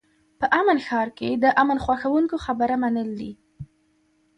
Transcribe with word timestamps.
په 0.39 0.45
امن 0.59 0.77
ښار 0.87 1.09
کې 1.17 1.29
د 1.43 1.45
امن 1.61 1.77
خوښوونکو 1.83 2.35
خبره 2.45 2.75
منل 2.83 3.09
دي. 3.19 3.31